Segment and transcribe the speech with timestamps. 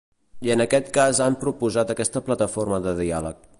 [0.47, 3.49] I en aquest cas han proposat aquesta plataforma de diàleg.